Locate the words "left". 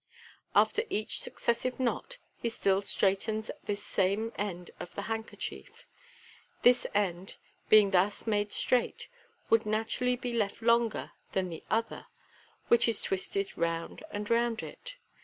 10.33-10.63